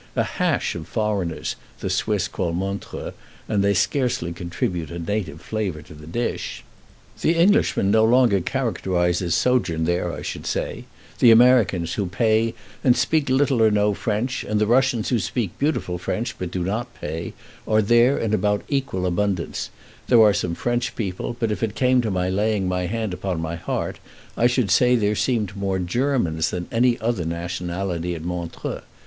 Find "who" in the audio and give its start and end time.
11.93-12.07, 15.09-15.19